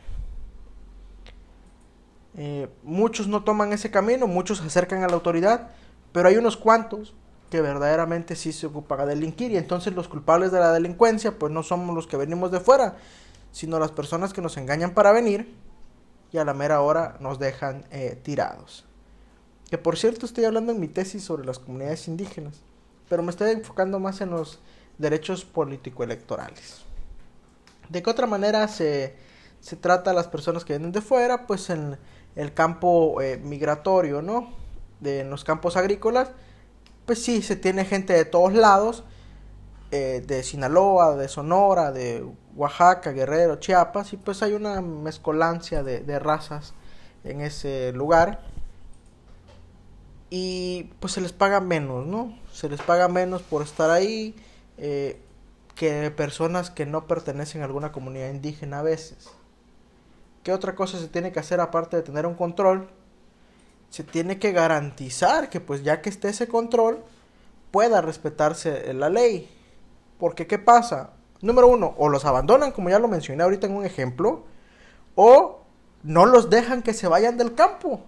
Eh, 2.36 2.68
muchos 2.82 3.26
no 3.26 3.42
toman 3.42 3.72
ese 3.72 3.90
camino, 3.90 4.26
muchos 4.26 4.58
se 4.58 4.66
acercan 4.66 5.02
a 5.02 5.08
la 5.08 5.14
autoridad, 5.14 5.70
pero 6.12 6.28
hay 6.28 6.36
unos 6.36 6.56
cuantos 6.56 7.14
que 7.50 7.60
verdaderamente 7.62 8.36
sí 8.36 8.52
se 8.52 8.66
ocupan 8.66 9.00
a 9.00 9.06
delinquir 9.06 9.50
y 9.52 9.56
entonces 9.56 9.94
los 9.94 10.08
culpables 10.08 10.52
de 10.52 10.60
la 10.60 10.72
delincuencia 10.72 11.38
pues 11.38 11.50
no 11.50 11.62
somos 11.62 11.94
los 11.94 12.06
que 12.06 12.16
venimos 12.16 12.50
de 12.50 12.60
fuera, 12.60 12.96
sino 13.50 13.78
las 13.78 13.90
personas 13.90 14.32
que 14.32 14.42
nos 14.42 14.56
engañan 14.56 14.92
para 14.92 15.12
venir 15.12 15.56
y 16.32 16.38
a 16.38 16.44
la 16.44 16.54
mera 16.54 16.80
hora 16.80 17.16
nos 17.20 17.38
dejan 17.38 17.84
eh, 17.90 18.18
tirados. 18.22 18.84
Que 19.70 19.78
por 19.78 19.96
cierto 19.96 20.26
estoy 20.26 20.44
hablando 20.44 20.72
en 20.72 20.80
mi 20.80 20.88
tesis 20.88 21.22
sobre 21.22 21.44
las 21.44 21.58
comunidades 21.58 22.08
indígenas, 22.08 22.60
pero 23.08 23.22
me 23.22 23.30
estoy 23.30 23.50
enfocando 23.50 23.98
más 23.98 24.20
en 24.20 24.30
los 24.30 24.60
derechos 24.98 25.44
político-electorales. 25.44 26.82
¿De 27.88 28.02
qué 28.02 28.10
otra 28.10 28.26
manera 28.26 28.68
se, 28.68 29.16
se, 29.60 29.76
trata 29.76 30.10
a 30.10 30.14
las 30.14 30.28
personas 30.28 30.64
que 30.64 30.74
vienen 30.74 30.92
de 30.92 31.00
fuera? 31.00 31.46
Pues 31.46 31.70
en 31.70 31.98
el 32.36 32.52
campo 32.52 33.20
eh, 33.22 33.38
migratorio, 33.38 34.20
¿no? 34.20 34.50
De, 35.00 35.20
en 35.20 35.30
los 35.30 35.44
campos 35.44 35.76
agrícolas, 35.76 36.30
pues 37.06 37.22
sí, 37.22 37.40
se 37.40 37.56
tiene 37.56 37.84
gente 37.84 38.12
de 38.12 38.24
todos 38.24 38.52
lados, 38.52 39.04
eh, 39.90 40.22
de 40.26 40.42
Sinaloa, 40.42 41.16
de 41.16 41.28
Sonora, 41.28 41.92
de 41.92 42.22
Oaxaca, 42.54 43.12
Guerrero, 43.12 43.56
Chiapas, 43.56 44.12
y 44.12 44.18
pues 44.18 44.42
hay 44.42 44.52
una 44.52 44.82
mezcolancia 44.82 45.82
de, 45.82 46.18
razas 46.18 46.74
en 47.24 47.40
ese 47.40 47.92
lugar. 47.92 48.40
Y 50.28 50.90
pues 51.00 51.14
se 51.14 51.22
les 51.22 51.32
paga 51.32 51.60
menos, 51.60 52.06
¿no? 52.06 52.36
Se 52.52 52.68
les 52.68 52.82
paga 52.82 53.08
menos 53.08 53.40
por 53.40 53.62
estar 53.62 53.90
ahí 53.90 54.36
eh, 54.76 55.22
que 55.74 56.10
personas 56.10 56.70
que 56.70 56.84
no 56.84 57.06
pertenecen 57.06 57.62
a 57.62 57.64
alguna 57.64 57.90
comunidad 57.90 58.28
indígena 58.28 58.80
a 58.80 58.82
veces. 58.82 59.30
¿Qué 60.42 60.52
otra 60.52 60.74
cosa 60.74 60.98
se 60.98 61.08
tiene 61.08 61.32
que 61.32 61.40
hacer 61.40 61.60
aparte 61.60 61.96
de 61.96 62.02
tener 62.02 62.26
un 62.26 62.34
control? 62.34 62.90
Se 63.88 64.04
tiene 64.04 64.38
que 64.38 64.52
garantizar 64.52 65.48
que 65.48 65.60
pues 65.60 65.82
ya 65.82 66.02
que 66.02 66.10
esté 66.10 66.28
ese 66.28 66.46
control 66.46 67.02
pueda 67.70 68.02
respetarse 68.02 68.92
la 68.92 69.08
ley. 69.08 69.48
Porque 70.18 70.46
¿qué 70.46 70.58
pasa? 70.58 71.10
Número 71.40 71.68
uno, 71.68 71.94
o 71.96 72.08
los 72.08 72.24
abandonan, 72.24 72.72
como 72.72 72.90
ya 72.90 72.98
lo 72.98 73.08
mencioné 73.08 73.42
ahorita 73.42 73.66
en 73.66 73.76
un 73.76 73.84
ejemplo, 73.84 74.44
o 75.14 75.60
no 76.02 76.26
los 76.26 76.50
dejan 76.50 76.82
que 76.82 76.94
se 76.94 77.08
vayan 77.08 77.36
del 77.36 77.54
campo. 77.54 78.00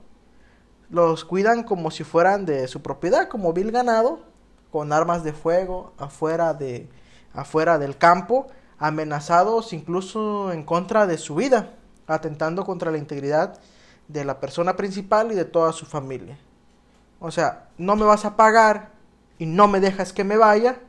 Los 0.91 1.25
cuidan 1.25 1.63
como 1.63 1.91
si 1.91 2.03
fueran 2.03 2.45
de 2.47 2.67
su 2.67 2.83
propiedad, 2.83 3.29
como 3.29 3.53
vil 3.53 3.71
ganado, 3.71 4.21
con 4.73 4.93
armas 4.93 5.23
de 5.23 5.33
fuego 5.33 5.93
afuera, 5.99 6.55
de, 6.55 6.89
afuera 7.33 7.79
del 7.79 7.97
campo, 7.97 8.49
amenazados 8.79 9.73
incluso 9.73 10.53
en 10.53 10.65
contra 10.65 11.07
de 11.07 11.19
su 11.19 11.35
vida, 11.35 11.75
atentando 12.07 12.65
contra 12.65 12.91
la 12.91 12.99
integridad 12.99 13.59
de 14.09 14.25
la 14.25 14.41
persona 14.41 14.77
principal 14.77 15.31
y 15.31 15.35
de 15.37 15.45
toda 15.45 15.73
su 15.73 15.87
familia. 15.87 16.39
O 17.21 17.31
sea, 17.31 17.69
no 17.79 17.95
me 17.97 18.05
vas 18.05 18.25
a 18.25 18.37
pagar 18.37 18.91
y 19.39 19.47
no 19.47 19.69
me 19.69 19.81
dejas 19.81 20.13
que 20.13 20.25
me 20.25 20.37
vaya, 20.37 20.81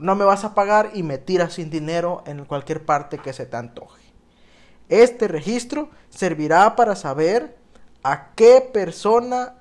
no 0.00 0.16
me 0.16 0.24
vas 0.24 0.44
a 0.44 0.54
pagar 0.54 0.90
y 0.94 1.02
me 1.02 1.18
tiras 1.18 1.54
sin 1.54 1.70
dinero 1.70 2.22
en 2.26 2.44
cualquier 2.46 2.84
parte 2.84 3.18
que 3.18 3.32
se 3.32 3.46
te 3.46 3.56
antoje. 3.56 4.02
Este 4.88 5.28
registro 5.28 5.90
servirá 6.08 6.74
para 6.74 6.96
saber 6.96 7.56
a 8.02 8.32
qué 8.34 8.60
persona 8.72 9.56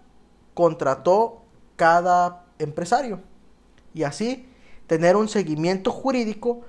contrató 0.53 1.43
cada 1.75 2.45
empresario 2.57 3.21
y 3.93 4.03
así 4.03 4.49
tener 4.87 5.15
un 5.15 5.27
seguimiento 5.27 5.91
jurídico 5.91 6.61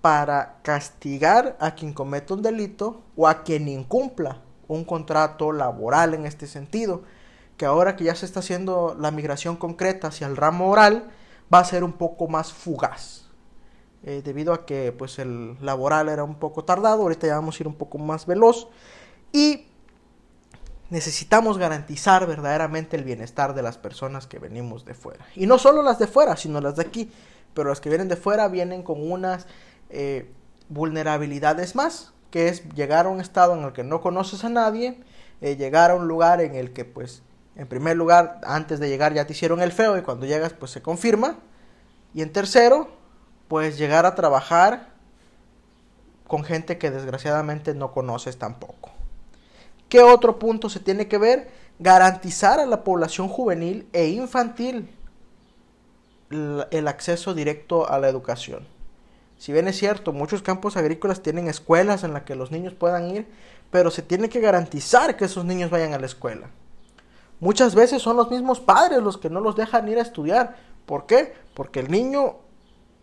para 0.00 0.58
castigar 0.62 1.56
a 1.58 1.74
quien 1.74 1.92
cometa 1.92 2.34
un 2.34 2.42
delito 2.42 3.02
o 3.16 3.26
a 3.26 3.42
quien 3.42 3.66
incumpla 3.66 4.42
un 4.68 4.84
contrato 4.84 5.52
laboral 5.52 6.14
en 6.14 6.26
este 6.26 6.46
sentido, 6.46 7.02
que 7.56 7.66
ahora 7.66 7.96
que 7.96 8.04
ya 8.04 8.14
se 8.14 8.26
está 8.26 8.40
haciendo 8.40 8.96
la 8.98 9.10
migración 9.10 9.56
concreta 9.56 10.08
hacia 10.08 10.26
el 10.26 10.36
ramo 10.36 10.68
oral, 10.68 11.10
va 11.52 11.60
a 11.60 11.64
ser 11.64 11.84
un 11.84 11.92
poco 11.92 12.28
más 12.28 12.52
fugaz. 12.52 13.26
Eh, 14.02 14.22
debido 14.24 14.52
a 14.52 14.66
que 14.66 14.92
pues 14.92 15.18
el 15.18 15.56
laboral 15.60 16.08
era 16.08 16.22
un 16.22 16.36
poco 16.36 16.64
tardado, 16.64 17.02
ahorita 17.02 17.26
ya 17.26 17.34
vamos 17.34 17.58
a 17.58 17.62
ir 17.62 17.66
un 17.66 17.74
poco 17.74 17.98
más 17.98 18.26
veloz 18.26 18.68
y 19.32 19.66
necesitamos 20.90 21.58
garantizar 21.58 22.26
verdaderamente 22.26 22.96
el 22.96 23.04
bienestar 23.04 23.54
de 23.54 23.62
las 23.62 23.78
personas 23.78 24.26
que 24.26 24.38
venimos 24.38 24.84
de 24.84 24.94
fuera. 24.94 25.26
Y 25.34 25.46
no 25.46 25.58
solo 25.58 25.82
las 25.82 25.98
de 25.98 26.06
fuera, 26.06 26.36
sino 26.36 26.60
las 26.60 26.76
de 26.76 26.82
aquí, 26.82 27.10
pero 27.54 27.70
las 27.70 27.80
que 27.80 27.88
vienen 27.88 28.08
de 28.08 28.16
fuera 28.16 28.48
vienen 28.48 28.82
con 28.82 29.10
unas 29.10 29.46
eh, 29.90 30.30
vulnerabilidades 30.68 31.74
más, 31.74 32.12
que 32.30 32.48
es 32.48 32.68
llegar 32.74 33.06
a 33.06 33.08
un 33.08 33.20
estado 33.20 33.54
en 33.54 33.64
el 33.64 33.72
que 33.72 33.82
no 33.82 34.00
conoces 34.00 34.44
a 34.44 34.48
nadie, 34.48 35.00
eh, 35.40 35.56
llegar 35.56 35.90
a 35.90 35.96
un 35.96 36.06
lugar 36.06 36.40
en 36.40 36.54
el 36.54 36.72
que 36.72 36.84
pues 36.84 37.22
en 37.56 37.66
primer 37.66 37.96
lugar, 37.96 38.40
antes 38.44 38.80
de 38.80 38.88
llegar 38.88 39.14
ya 39.14 39.26
te 39.26 39.32
hicieron 39.32 39.62
el 39.62 39.72
feo 39.72 39.96
y 39.96 40.02
cuando 40.02 40.26
llegas 40.26 40.52
pues 40.52 40.70
se 40.70 40.82
confirma. 40.82 41.38
Y 42.12 42.22
en 42.22 42.32
tercero, 42.32 42.88
pues 43.48 43.78
llegar 43.78 44.06
a 44.06 44.14
trabajar 44.14 44.88
con 46.26 46.44
gente 46.44 46.78
que 46.78 46.90
desgraciadamente 46.90 47.74
no 47.74 47.92
conoces 47.92 48.38
tampoco. 48.38 48.90
¿Qué 49.88 50.00
otro 50.00 50.38
punto 50.38 50.68
se 50.68 50.80
tiene 50.80 51.08
que 51.08 51.18
ver? 51.18 51.50
Garantizar 51.78 52.58
a 52.58 52.66
la 52.66 52.84
población 52.84 53.28
juvenil 53.28 53.88
e 53.92 54.08
infantil 54.08 54.90
el 56.30 56.88
acceso 56.88 57.34
directo 57.34 57.88
a 57.88 57.98
la 57.98 58.08
educación. 58.08 58.66
Si 59.38 59.52
bien 59.52 59.68
es 59.68 59.78
cierto, 59.78 60.12
muchos 60.12 60.42
campos 60.42 60.76
agrícolas 60.76 61.22
tienen 61.22 61.46
escuelas 61.48 62.02
en 62.04 62.12
las 62.12 62.22
que 62.22 62.34
los 62.34 62.50
niños 62.50 62.74
puedan 62.74 63.10
ir, 63.10 63.26
pero 63.70 63.90
se 63.90 64.02
tiene 64.02 64.28
que 64.28 64.40
garantizar 64.40 65.16
que 65.16 65.26
esos 65.26 65.44
niños 65.44 65.70
vayan 65.70 65.92
a 65.92 65.98
la 65.98 66.06
escuela. 66.06 66.48
Muchas 67.40 67.74
veces 67.74 68.02
son 68.02 68.16
los 68.16 68.30
mismos 68.30 68.60
padres 68.60 69.02
los 69.02 69.18
que 69.18 69.30
no 69.30 69.40
los 69.40 69.56
dejan 69.56 69.88
ir 69.88 69.98
a 69.98 70.02
estudiar. 70.02 70.56
¿Por 70.86 71.06
qué? 71.06 71.34
Porque 71.54 71.80
el 71.80 71.90
niño 71.90 72.36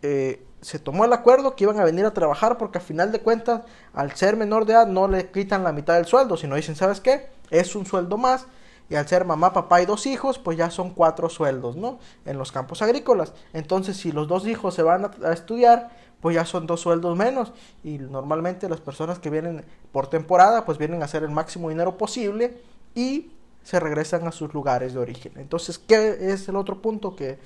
eh, 0.02 0.44
se 0.64 0.78
tomó 0.78 1.04
el 1.04 1.12
acuerdo 1.12 1.54
que 1.54 1.64
iban 1.64 1.78
a 1.78 1.84
venir 1.84 2.06
a 2.06 2.14
trabajar 2.14 2.56
porque 2.56 2.78
a 2.78 2.80
final 2.80 3.12
de 3.12 3.20
cuentas, 3.20 3.62
al 3.92 4.12
ser 4.12 4.36
menor 4.36 4.64
de 4.64 4.72
edad, 4.72 4.86
no 4.86 5.08
le 5.08 5.30
quitan 5.30 5.62
la 5.62 5.72
mitad 5.72 5.94
del 5.94 6.06
sueldo, 6.06 6.36
sino 6.36 6.56
dicen, 6.56 6.74
¿sabes 6.74 7.00
qué? 7.00 7.28
Es 7.50 7.76
un 7.76 7.84
sueldo 7.84 8.16
más 8.16 8.46
Y 8.88 8.96
al 8.96 9.06
ser 9.06 9.24
mamá, 9.24 9.52
papá 9.52 9.82
y 9.82 9.86
dos 9.86 10.06
hijos, 10.06 10.38
pues 10.38 10.58
ya 10.58 10.70
son 10.70 10.90
cuatro 10.90 11.28
sueldos, 11.28 11.76
¿no? 11.76 11.98
En 12.24 12.38
los 12.38 12.52
campos 12.52 12.82
agrícolas. 12.82 13.32
Entonces, 13.52 13.96
si 13.96 14.12
los 14.12 14.28
dos 14.28 14.46
hijos 14.46 14.74
se 14.74 14.82
van 14.82 15.10
a, 15.22 15.32
estudiar, 15.32 15.90
pues 16.20 16.34
ya 16.34 16.44
son 16.44 16.66
dos 16.66 16.80
sueldos 16.80 17.16
menos. 17.16 17.52
Y 17.82 17.98
normalmente 17.98 18.68
las 18.68 18.80
personas 18.80 19.18
que 19.18 19.30
vienen 19.30 19.64
por 19.92 20.08
temporada, 20.08 20.64
pues 20.64 20.76
vienen 20.76 21.02
a 21.02 21.06
hacer 21.06 21.22
el 21.22 21.30
máximo 21.30 21.70
dinero 21.70 21.96
posible 21.96 22.60
y 22.94 23.32
se 23.64 23.80
regresan 23.80 24.26
a 24.28 24.32
sus 24.32 24.54
lugares 24.54 24.94
de 24.94 25.00
origen. 25.00 25.32
Entonces, 25.36 25.78
¿qué 25.78 26.32
es 26.32 26.48
el 26.48 26.54
otro 26.54 26.80
punto 26.80 27.16
que 27.16 27.38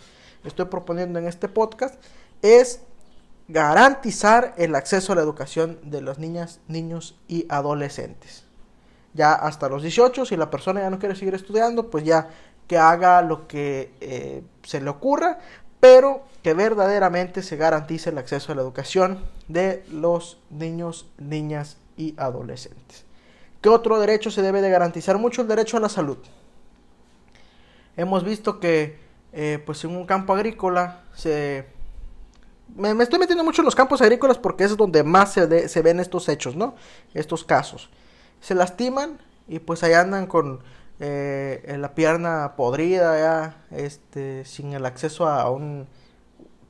estoy 0.44 0.66
proponiendo 0.66 1.18
en 1.18 1.26
este 1.26 1.48
podcast? 1.48 1.94
Es 2.42 2.82
garantizar 3.48 4.52
el 4.58 4.74
acceso 4.74 5.12
a 5.12 5.16
la 5.16 5.22
educación 5.22 5.78
de 5.82 6.02
las 6.02 6.18
niñas, 6.18 6.60
niños 6.68 7.18
y 7.28 7.46
adolescentes 7.48 8.44
ya 9.18 9.34
hasta 9.34 9.68
los 9.68 9.82
18, 9.82 10.24
si 10.26 10.36
la 10.36 10.50
persona 10.50 10.80
ya 10.80 10.90
no 10.90 10.98
quiere 10.98 11.16
seguir 11.16 11.34
estudiando, 11.34 11.90
pues 11.90 12.04
ya 12.04 12.28
que 12.66 12.78
haga 12.78 13.20
lo 13.22 13.48
que 13.48 13.92
eh, 14.00 14.42
se 14.62 14.80
le 14.80 14.88
ocurra, 14.90 15.38
pero 15.80 16.22
que 16.42 16.54
verdaderamente 16.54 17.42
se 17.42 17.56
garantice 17.56 18.10
el 18.10 18.18
acceso 18.18 18.52
a 18.52 18.54
la 18.54 18.62
educación 18.62 19.24
de 19.48 19.84
los 19.90 20.38
niños, 20.50 21.08
niñas 21.18 21.78
y 21.96 22.14
adolescentes. 22.16 23.04
¿Qué 23.60 23.68
otro 23.68 23.98
derecho 23.98 24.30
se 24.30 24.42
debe 24.42 24.60
de 24.60 24.70
garantizar? 24.70 25.18
Mucho 25.18 25.42
el 25.42 25.48
derecho 25.48 25.76
a 25.76 25.80
la 25.80 25.88
salud. 25.88 26.18
Hemos 27.96 28.24
visto 28.24 28.60
que 28.60 28.98
eh, 29.32 29.62
pues 29.64 29.84
en 29.84 29.96
un 29.96 30.06
campo 30.06 30.34
agrícola 30.34 31.02
se... 31.14 31.66
Me, 32.76 32.90
estoy 33.02 33.18
metiendo 33.18 33.44
mucho 33.44 33.62
en 33.62 33.64
los 33.64 33.74
campos 33.74 34.02
agrícolas 34.02 34.38
porque 34.38 34.64
es 34.64 34.76
donde 34.76 35.02
más 35.02 35.32
se, 35.32 35.68
se 35.68 35.82
ven 35.82 36.00
estos 36.00 36.28
hechos, 36.28 36.54
¿no? 36.54 36.74
Estos 37.14 37.44
casos 37.44 37.90
se 38.40 38.54
lastiman 38.54 39.18
y 39.46 39.58
pues 39.58 39.82
ahí 39.82 39.92
andan 39.92 40.26
con 40.26 40.60
eh, 41.00 41.76
la 41.78 41.94
pierna 41.94 42.54
podrida 42.56 43.18
ya, 43.18 43.64
este, 43.70 44.44
sin 44.44 44.72
el 44.72 44.84
acceso 44.86 45.26
a 45.26 45.50
un 45.50 45.86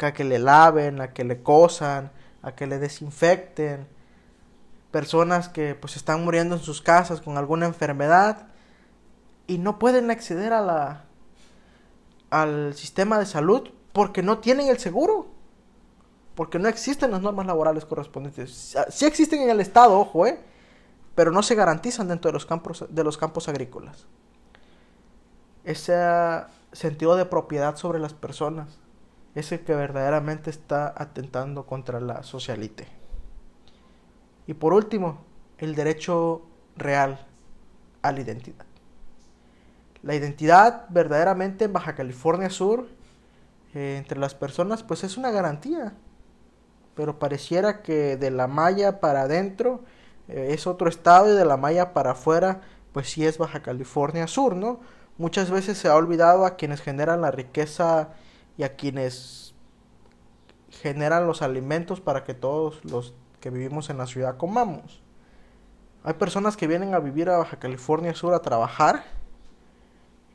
a 0.00 0.12
que 0.12 0.22
le 0.22 0.38
laven, 0.38 1.00
a 1.00 1.12
que 1.12 1.24
le 1.24 1.42
cosan, 1.42 2.12
a 2.42 2.54
que 2.54 2.68
le 2.68 2.78
desinfecten, 2.78 3.88
personas 4.90 5.48
que 5.48 5.74
pues 5.74 5.96
están 5.96 6.24
muriendo 6.24 6.56
en 6.56 6.62
sus 6.62 6.80
casas 6.80 7.20
con 7.20 7.36
alguna 7.36 7.66
enfermedad 7.66 8.46
y 9.46 9.58
no 9.58 9.78
pueden 9.78 10.10
acceder 10.10 10.52
a 10.52 10.60
la 10.60 11.04
al 12.30 12.74
sistema 12.74 13.18
de 13.18 13.26
salud 13.26 13.70
porque 13.92 14.22
no 14.22 14.38
tienen 14.38 14.68
el 14.68 14.78
seguro, 14.78 15.28
porque 16.34 16.58
no 16.58 16.68
existen 16.68 17.10
las 17.10 17.22
normas 17.22 17.46
laborales 17.46 17.84
correspondientes. 17.84 18.76
Sí 18.90 19.06
existen 19.06 19.42
en 19.42 19.50
el 19.50 19.60
estado, 19.60 19.98
ojo, 19.98 20.26
eh, 20.26 20.38
pero 21.14 21.32
no 21.32 21.42
se 21.42 21.54
garantizan 21.54 22.08
dentro 22.08 22.28
de 22.28 22.34
los 22.34 22.46
campos, 22.46 22.84
de 22.88 23.04
los 23.04 23.16
campos 23.18 23.48
agrícolas. 23.48 24.06
Ese 25.64 25.96
sentido 26.72 27.16
de 27.16 27.24
propiedad 27.24 27.76
sobre 27.76 27.98
las 27.98 28.14
personas 28.14 28.78
es 29.34 29.50
el 29.52 29.60
que 29.60 29.74
verdaderamente 29.74 30.50
está 30.50 30.94
atentando 30.96 31.66
contra 31.66 32.00
la 32.00 32.22
socialite. 32.22 32.97
Y 34.48 34.54
por 34.54 34.72
último, 34.72 35.18
el 35.58 35.74
derecho 35.74 36.40
real 36.74 37.26
a 38.00 38.10
la 38.10 38.20
identidad. 38.20 38.64
La 40.02 40.14
identidad 40.14 40.86
verdaderamente 40.88 41.66
en 41.66 41.74
Baja 41.74 41.94
California 41.94 42.48
Sur 42.48 42.86
eh, 43.74 43.96
entre 43.98 44.18
las 44.18 44.34
personas 44.34 44.82
pues 44.82 45.04
es 45.04 45.18
una 45.18 45.30
garantía, 45.30 45.92
pero 46.94 47.18
pareciera 47.18 47.82
que 47.82 48.16
de 48.16 48.30
la 48.30 48.46
malla 48.46 49.00
para 49.00 49.22
adentro 49.22 49.82
eh, 50.28 50.48
es 50.52 50.66
otro 50.66 50.88
estado 50.88 51.30
y 51.30 51.36
de 51.36 51.44
la 51.44 51.58
malla 51.58 51.92
para 51.92 52.12
afuera, 52.12 52.62
pues 52.92 53.10
sí 53.10 53.26
es 53.26 53.36
Baja 53.36 53.60
California 53.60 54.26
Sur, 54.26 54.56
¿no? 54.56 54.80
Muchas 55.18 55.50
veces 55.50 55.76
se 55.76 55.88
ha 55.88 55.94
olvidado 55.94 56.46
a 56.46 56.56
quienes 56.56 56.80
generan 56.80 57.20
la 57.20 57.30
riqueza 57.30 58.14
y 58.56 58.62
a 58.62 58.76
quienes 58.76 59.54
generan 60.70 61.26
los 61.26 61.42
alimentos 61.42 62.00
para 62.00 62.24
que 62.24 62.32
todos 62.32 62.82
los 62.86 63.14
que 63.40 63.50
vivimos 63.50 63.90
en 63.90 63.98
la 63.98 64.06
ciudad 64.06 64.36
comamos. 64.36 65.02
Hay 66.04 66.14
personas 66.14 66.56
que 66.56 66.66
vienen 66.66 66.94
a 66.94 67.00
vivir 67.00 67.28
a 67.28 67.38
Baja 67.38 67.58
California 67.58 68.14
Sur 68.14 68.34
a 68.34 68.42
trabajar 68.42 69.04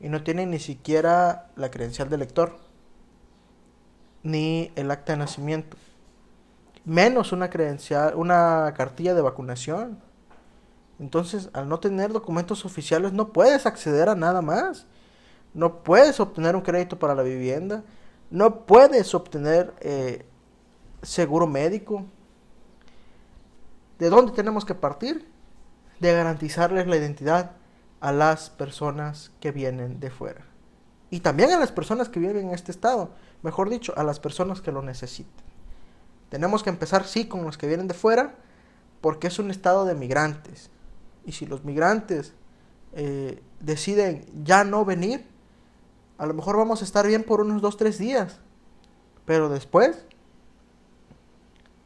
y 0.00 0.08
no 0.08 0.22
tienen 0.22 0.50
ni 0.50 0.58
siquiera 0.58 1.50
la 1.56 1.70
credencial 1.70 2.10
de 2.10 2.18
lector 2.18 2.56
ni 4.22 4.72
el 4.76 4.90
acta 4.90 5.12
de 5.12 5.18
nacimiento 5.18 5.76
menos 6.84 7.32
una 7.32 7.50
credencial, 7.50 8.14
una 8.16 8.72
cartilla 8.76 9.14
de 9.14 9.22
vacunación. 9.22 9.98
Entonces, 11.00 11.50
al 11.52 11.68
no 11.68 11.80
tener 11.80 12.12
documentos 12.12 12.64
oficiales, 12.64 13.12
no 13.12 13.32
puedes 13.32 13.66
acceder 13.66 14.08
a 14.08 14.14
nada 14.14 14.42
más. 14.42 14.86
No 15.52 15.82
puedes 15.82 16.20
obtener 16.20 16.56
un 16.56 16.62
crédito 16.62 16.98
para 16.98 17.14
la 17.14 17.22
vivienda. 17.22 17.82
No 18.30 18.66
puedes 18.66 19.14
obtener 19.14 19.74
eh, 19.80 20.26
seguro 21.02 21.46
médico. 21.46 22.04
¿De 23.98 24.10
dónde 24.10 24.32
tenemos 24.32 24.64
que 24.64 24.74
partir? 24.74 25.28
De 26.00 26.12
garantizarles 26.12 26.86
la 26.86 26.96
identidad 26.96 27.52
a 28.00 28.12
las 28.12 28.50
personas 28.50 29.30
que 29.40 29.52
vienen 29.52 30.00
de 30.00 30.10
fuera. 30.10 30.44
Y 31.10 31.20
también 31.20 31.52
a 31.52 31.58
las 31.58 31.72
personas 31.72 32.08
que 32.08 32.20
viven 32.20 32.48
en 32.48 32.54
este 32.54 32.72
estado. 32.72 33.10
Mejor 33.42 33.70
dicho, 33.70 33.94
a 33.96 34.04
las 34.04 34.20
personas 34.20 34.60
que 34.60 34.72
lo 34.72 34.82
necesitan. 34.82 35.44
Tenemos 36.28 36.62
que 36.62 36.70
empezar, 36.70 37.04
sí, 37.04 37.26
con 37.26 37.44
los 37.44 37.56
que 37.56 37.66
vienen 37.66 37.86
de 37.86 37.94
fuera, 37.94 38.34
porque 39.00 39.28
es 39.28 39.38
un 39.38 39.50
estado 39.50 39.84
de 39.84 39.94
migrantes. 39.94 40.70
Y 41.24 41.32
si 41.32 41.46
los 41.46 41.64
migrantes 41.64 42.34
eh, 42.92 43.42
deciden 43.60 44.26
ya 44.42 44.64
no 44.64 44.84
venir, 44.84 45.26
a 46.18 46.26
lo 46.26 46.34
mejor 46.34 46.56
vamos 46.56 46.82
a 46.82 46.84
estar 46.84 47.06
bien 47.06 47.22
por 47.22 47.40
unos 47.40 47.62
2, 47.62 47.76
3 47.76 47.98
días. 47.98 48.40
Pero 49.24 49.48
después, 49.48 50.04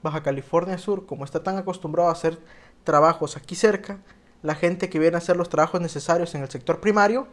Baja 0.08 0.22
California 0.22 0.78
Sur, 0.78 1.04
como 1.06 1.24
está 1.24 1.42
tan 1.42 1.58
acostumbrado 1.58 2.08
a 2.08 2.12
hacer 2.12 2.38
trabajos 2.84 3.36
aquí 3.36 3.54
cerca, 3.54 3.98
la 4.42 4.54
gente 4.54 4.88
que 4.88 4.98
viene 4.98 5.16
a 5.16 5.18
hacer 5.18 5.36
los 5.36 5.50
trabajos 5.50 5.80
necesarios 5.80 6.34
en 6.34 6.42
el 6.42 6.48
sector 6.48 6.80
primario, 6.80 7.28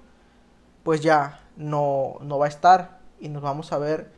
pues 0.84 1.00
ya 1.02 1.42
no, 1.56 2.18
no 2.22 2.38
va 2.38 2.46
a 2.48 2.50
estar 2.50 3.00
y 3.20 3.30
nos 3.30 3.42
vamos 3.42 3.72
a 3.72 3.78
ver 3.78 4.12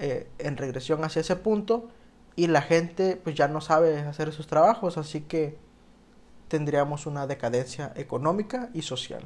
eh, 0.00 0.28
en 0.38 0.56
regresión 0.56 1.04
hacia 1.04 1.20
ese 1.20 1.36
punto 1.36 1.88
y 2.34 2.48
la 2.48 2.62
gente 2.62 3.20
pues 3.22 3.36
ya 3.36 3.46
no 3.46 3.60
sabe 3.60 4.00
hacer 4.00 4.28
esos 4.28 4.48
trabajos, 4.48 4.98
así 4.98 5.20
que 5.20 5.56
tendríamos 6.48 7.06
una 7.06 7.26
decadencia 7.26 7.92
económica 7.94 8.68
y 8.74 8.82
social. 8.82 9.22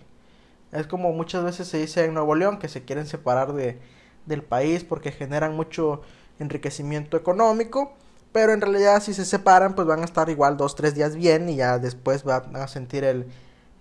Es 0.72 0.86
como 0.86 1.12
muchas 1.12 1.44
veces 1.44 1.68
se 1.68 1.78
dice 1.78 2.04
en 2.04 2.12
Nuevo 2.14 2.34
León 2.34 2.58
que 2.58 2.68
se 2.68 2.84
quieren 2.84 3.06
separar 3.06 3.54
de, 3.54 3.80
del 4.26 4.42
país 4.42 4.84
porque 4.84 5.12
generan 5.12 5.56
mucho 5.56 6.02
enriquecimiento 6.38 7.16
económico, 7.16 7.94
pero 8.36 8.52
en 8.52 8.60
realidad 8.60 9.02
si 9.02 9.14
se 9.14 9.24
separan 9.24 9.74
pues 9.74 9.88
van 9.88 10.02
a 10.02 10.04
estar 10.04 10.28
igual 10.28 10.58
dos, 10.58 10.74
tres 10.74 10.94
días 10.94 11.16
bien 11.16 11.48
y 11.48 11.56
ya 11.56 11.78
después 11.78 12.22
van 12.22 12.54
a 12.54 12.68
sentir 12.68 13.02
el, 13.02 13.24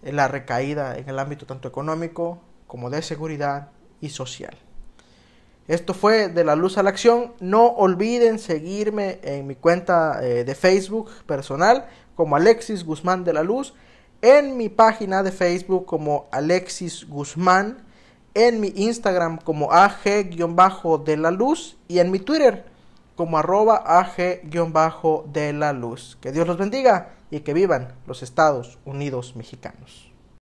la 0.02 0.30
recaída 0.30 0.98
en 0.98 1.10
el 1.10 1.20
ámbito 1.20 1.46
tanto 1.46 1.68
económico 1.68 2.40
como 2.66 2.90
de 2.90 3.02
seguridad 3.02 3.72
y 4.00 4.08
social. 4.08 4.58
Esto 5.68 5.94
fue 5.94 6.30
de 6.30 6.46
la 6.46 6.56
luz 6.56 6.78
a 6.78 6.84
la 6.84 6.90
acción. 6.90 7.34
No 7.42 7.66
olviden 7.66 8.40
seguirme 8.40 9.20
en 9.24 9.46
mi 9.46 9.56
cuenta 9.56 10.22
eh, 10.24 10.46
de 10.46 10.56
Facebook 10.56 11.10
personal 11.28 11.88
como 12.16 12.38
Alexis 12.38 12.86
Guzmán 12.86 13.26
de 13.26 13.34
la 13.34 13.44
Luz, 13.44 13.74
en 14.22 14.56
mi 14.56 14.70
página 14.70 15.22
de 15.22 15.34
Facebook 15.34 15.86
como 15.86 16.30
Alexis 16.32 17.06
Guzmán, 17.10 17.80
en 18.34 18.62
mi 18.62 18.72
Instagram 18.74 19.38
como 19.38 19.74
AG-de 19.74 21.18
la 21.18 21.32
Luz 21.32 21.76
y 21.90 22.00
en 22.00 22.10
mi 22.10 22.20
Twitter 22.20 22.74
como 23.16 23.38
arroba 23.38 23.84
AG-de 23.86 25.54
la 25.54 25.74
Luz. 25.74 26.18
Que 26.22 26.32
Dios 26.32 26.48
los 26.48 26.58
bendiga 26.58 27.16
y 27.32 27.42
que 27.42 27.54
vivan 27.54 27.94
los 28.08 28.24
Estados 28.24 28.80
Unidos 28.86 29.36
mexicanos. 29.36 30.15